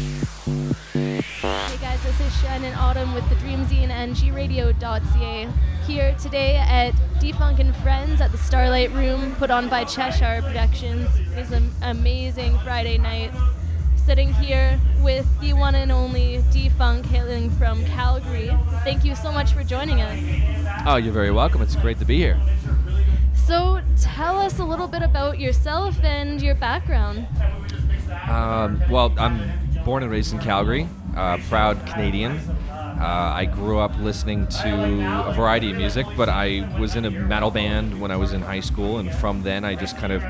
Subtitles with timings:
[0.00, 5.46] Hey guys, this is Shannon Autumn with the Dream Zine and gradio.ca
[5.86, 11.06] here today at Defunk and Friends at the Starlight Room put on by Cheshire Productions.
[11.18, 13.30] It is an amazing Friday night.
[13.94, 18.50] Sitting here with the one and only Defunk hailing from Calgary.
[18.84, 20.18] Thank you so much for joining us.
[20.86, 21.60] Oh, you're very welcome.
[21.60, 22.40] It's great to be here.
[23.34, 27.26] So, tell us a little bit about yourself and your background.
[28.28, 29.50] Um, well, I'm
[29.84, 32.38] born and raised in Calgary, uh, proud Canadian.
[32.70, 37.10] Uh, I grew up listening to a variety of music, but I was in a
[37.10, 40.22] metal band when I was in high school, and from then I just kind of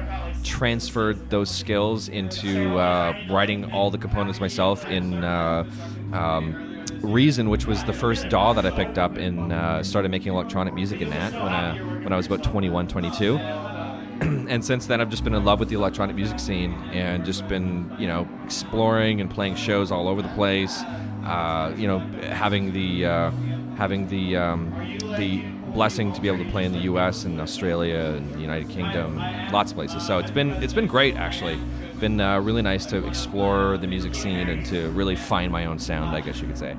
[0.45, 5.69] transferred those skills into uh, writing all the components myself in uh,
[6.13, 6.71] um,
[7.03, 10.75] Reason, which was the first DAW that I picked up and uh, started making electronic
[10.75, 13.39] music in that when I, when I was about 21, 22.
[14.48, 17.48] and since then, I've just been in love with the electronic music scene and just
[17.48, 20.83] been, you know, exploring and playing shows all over the place.
[21.24, 22.01] Uh, you know,
[22.33, 23.30] having the uh,
[23.77, 24.71] having the um,
[25.16, 27.24] the blessing to be able to play in the U.S.
[27.24, 29.16] and Australia and the United Kingdom,
[29.52, 30.07] lots of places.
[30.07, 31.59] So it's been it's been great actually.
[31.99, 35.79] Been uh, really nice to explore the music scene and to really find my own
[35.79, 36.77] sound, I guess you could say.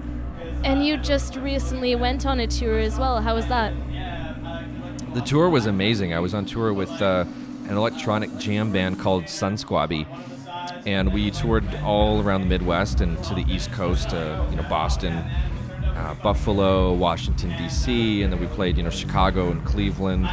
[0.63, 3.19] And you just recently went on a tour as well.
[3.19, 3.73] How was that?
[5.13, 6.13] The tour was amazing.
[6.13, 7.25] I was on tour with uh,
[7.67, 10.05] an electronic jam band called Sunsquabi,
[10.85, 14.63] and we toured all around the Midwest and to the East Coast, uh, you know,
[14.69, 20.29] Boston, uh, Buffalo, Washington D.C., and then we played, you know, Chicago and Cleveland,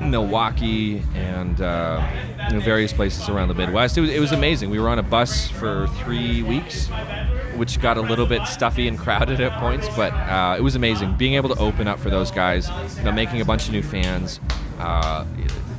[0.00, 2.06] Milwaukee, and uh,
[2.48, 3.98] you know, various places around the Midwest.
[3.98, 4.70] It was, it was amazing.
[4.70, 6.88] We were on a bus for three weeks,
[7.56, 11.16] which got a little bit stuffy and crowded at points, but uh, it was amazing.
[11.16, 13.82] Being able to open up for those guys, you know, making a bunch of new
[13.82, 14.40] fans,
[14.78, 15.24] uh,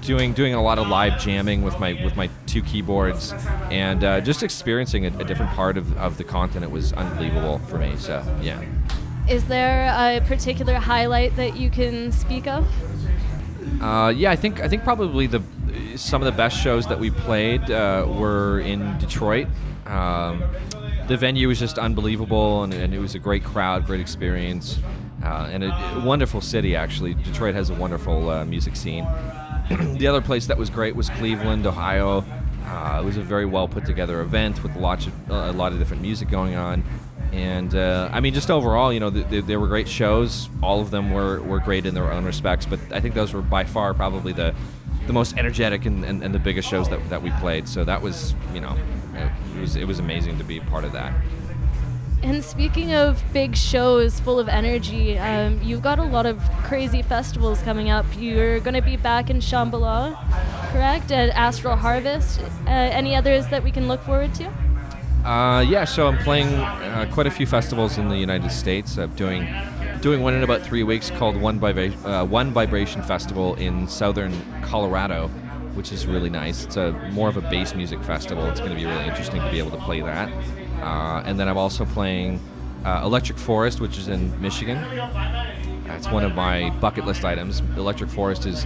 [0.02, 3.34] doing doing a lot of live jamming with my with my two keyboards,
[3.72, 7.78] and uh, just experiencing a, a different part of, of the continent was unbelievable for
[7.78, 7.96] me.
[7.98, 8.64] So yeah.
[9.30, 12.66] Is there a particular highlight that you can speak of?
[13.82, 15.42] Uh, yeah, I think I think probably the
[15.96, 19.48] some of the best shows that we played uh, were in Detroit.
[19.86, 20.44] Um,
[21.08, 24.78] the venue was just unbelievable, and, and, it was a great crowd, great experience,
[25.24, 26.76] uh, and a, a, wonderful city.
[26.76, 29.08] Actually, Detroit has a wonderful uh, music scene.
[29.98, 32.26] the other place that was great was Cleveland, Ohio.
[32.66, 35.80] Uh, it was a very well put together event with lots of, a lot of
[35.80, 36.84] different music going on.
[37.32, 40.50] And uh, I mean, just overall, you know, they were great shows.
[40.64, 43.42] All of them were, were great in their own respects, but I think those were
[43.42, 44.56] by far probably the
[45.08, 47.68] the most energetic and, and, and the biggest shows that, that we played.
[47.68, 48.78] So that was, you know,
[49.56, 51.14] it was it was amazing to be part of that.
[52.24, 57.02] And speaking of big shows full of energy, um, you've got a lot of crazy
[57.02, 58.06] festivals coming up.
[58.18, 60.18] You're going to be back in Shambhala,
[60.72, 61.12] correct?
[61.12, 62.42] At Astral Harvest.
[62.66, 64.52] Uh, any others that we can look forward to?
[65.28, 68.98] Uh, yeah, so I'm playing uh, quite a few festivals in the United States.
[68.98, 69.46] I'm doing
[70.00, 75.28] doing one in about three weeks called One, uh, one Vibration Festival in southern Colorado,
[75.74, 76.64] which is really nice.
[76.64, 78.46] It's a more of a bass music festival.
[78.46, 80.32] It's going to be really interesting to be able to play that.
[80.82, 82.40] Uh, and then I'm also playing
[82.86, 84.78] uh, Electric Forest, which is in Michigan.
[85.88, 87.62] That's one of my bucket list items.
[87.76, 88.66] Electric Forest has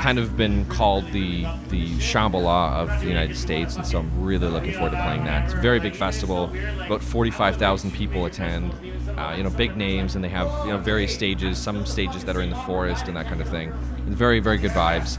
[0.00, 4.48] kind of been called the the Shambhala of the United States, and so I'm really
[4.48, 5.44] looking forward to playing that.
[5.44, 6.50] It's a very big festival.
[6.86, 8.72] About 45,000 people attend.
[9.18, 11.58] Uh, you know, big names, and they have you know various stages.
[11.58, 13.72] Some stages that are in the forest and that kind of thing.
[14.06, 15.18] And very very good vibes.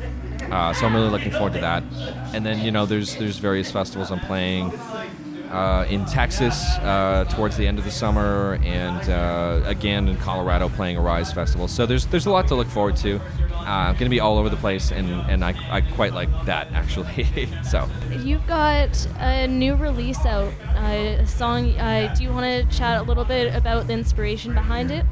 [0.51, 1.83] Uh, so I'm really looking forward to that.
[2.33, 4.71] And then you know, there's there's various festivals I'm playing
[5.51, 10.69] uh, in Texas uh, towards the end of the summer, and uh, again in Colorado
[10.69, 11.67] playing Arise Festival.
[11.67, 13.19] So there's there's a lot to look forward to.
[13.61, 16.29] I'm uh, going to be all over the place, and, and I, I quite like
[16.45, 17.27] that actually.
[17.63, 21.71] so you've got a new release out, a song.
[21.77, 25.05] Uh, do you want to chat a little bit about the inspiration behind it?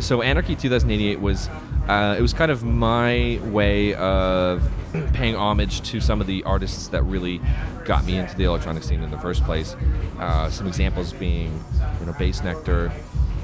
[0.00, 1.48] So Anarchy 2088 was
[1.88, 4.68] uh, it was kind of my way of
[5.12, 7.40] paying homage to some of the artists that really
[7.84, 9.76] got me into the electronic scene in the first place.
[10.18, 11.52] Uh, some examples being,
[12.00, 12.90] you know, Bassnectar,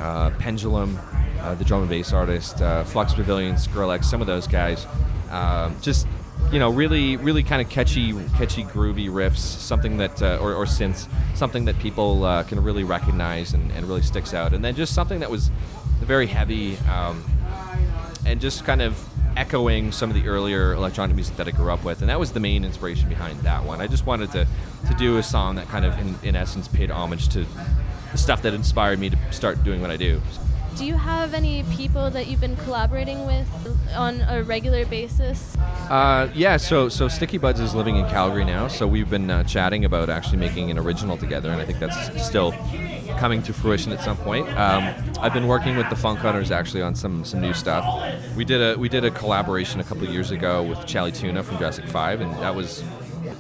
[0.00, 0.98] uh, Pendulum,
[1.40, 4.86] uh, the drum and bass artist, uh, Flux Pavilion, Skrillex, some of those guys.
[5.30, 6.06] Um, just
[6.52, 10.64] you know, really, really kind of catchy, catchy, groovy riffs, something that, uh, or, or
[10.64, 14.52] synths, something that people uh, can really recognize and, and, really sticks out.
[14.52, 15.50] And then just something that was
[16.00, 17.24] very heavy um,
[18.26, 18.98] and just kind of
[19.36, 22.32] echoing some of the earlier electronic music that I grew up with, and that was
[22.32, 23.80] the main inspiration behind that one.
[23.80, 24.46] I just wanted to
[24.88, 27.46] to do a song that kind of, in, in essence, paid homage to
[28.12, 30.20] the stuff that inspired me to start doing what I do.
[30.76, 33.46] Do you have any people that you've been collaborating with
[33.94, 35.56] on a regular basis?
[35.90, 39.42] Uh, yeah, so so Sticky Buds is living in Calgary now, so we've been uh,
[39.44, 42.52] chatting about actually making an original together, and I think that's still
[43.18, 44.48] coming to fruition at some point.
[44.56, 47.84] Um, I've been working with the Funk Hunters actually on some some new stuff.
[48.36, 51.58] We did a we did a collaboration a couple years ago with Chali 2na from
[51.58, 52.82] Jurassic Five, and that was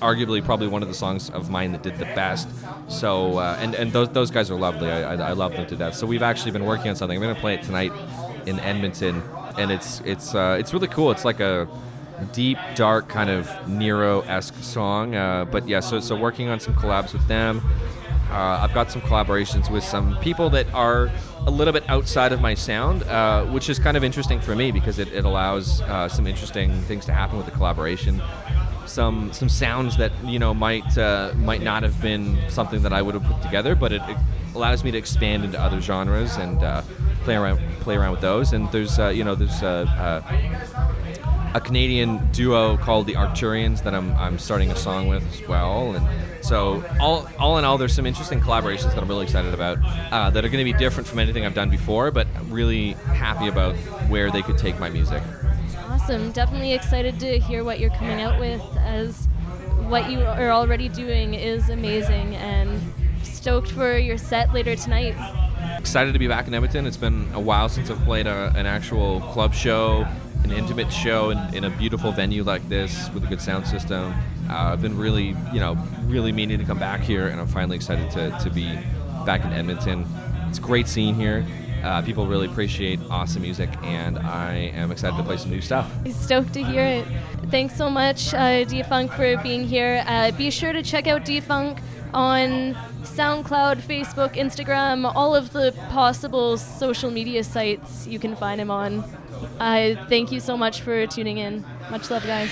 [0.00, 2.48] arguably probably one of the songs of mine that did the best.
[2.88, 4.90] So uh, and and those those guys are lovely.
[4.90, 5.94] I, I, I love them to death.
[5.94, 7.16] So we've actually been working on something.
[7.16, 7.92] I'm going to play it tonight
[8.46, 9.22] in Edmonton,
[9.56, 11.10] and it's it's uh, it's really cool.
[11.10, 11.68] It's like a
[12.32, 15.14] deep, dark kind of Nero-esque song.
[15.14, 17.62] Uh, but yeah, so so working on some collabs with them.
[18.30, 21.10] Uh, I've got some collaborations with some people that are
[21.46, 24.70] a little bit outside of my sound, uh, which is kind of interesting for me
[24.70, 28.22] because it, it allows uh, some interesting things to happen with the collaboration.
[28.90, 33.02] Some some sounds that you know might uh, might not have been something that I
[33.02, 34.16] would have put together, but it, it
[34.54, 36.82] allows me to expand into other genres and uh,
[37.22, 38.52] play around play around with those.
[38.52, 39.62] And there's uh, you know there's
[41.54, 45.94] a Canadian duo called the Arcturians that I'm, I'm starting a song with as well.
[45.94, 49.78] And so, all, all in all, there's some interesting collaborations that I'm really excited about
[50.12, 53.48] uh, that are going to be different from anything I've done before, but really happy
[53.48, 53.74] about
[54.08, 55.22] where they could take my music.
[56.02, 56.32] Awesome.
[56.32, 59.26] Definitely excited to hear what you're coming out with, as
[59.86, 62.80] what you are already doing is amazing, and
[63.22, 65.14] stoked for your set later tonight.
[65.78, 66.86] Excited to be back in Edmonton.
[66.86, 70.06] It's been a while since I've played a, an actual club show
[70.42, 74.14] an intimate show in, in, a beautiful venue like this with a good sound system.
[74.48, 75.76] Uh, I've been really, you know,
[76.06, 78.74] really meaning to come back here, and I'm finally excited to, to be
[79.26, 80.06] back in Edmonton.
[80.48, 81.46] It's a great scene here.
[81.82, 85.90] Uh, people really appreciate awesome music, and I am excited to play some new stuff.
[86.10, 87.06] Stoked to hear it.
[87.50, 90.04] Thanks so much, uh, Defunk, for being here.
[90.06, 91.80] Uh, be sure to check out Defunk
[92.12, 98.70] on SoundCloud, Facebook, Instagram, all of the possible social media sites you can find him
[98.70, 99.04] on.
[99.58, 101.64] Uh, thank you so much for tuning in.
[101.90, 102.50] Much love, guys.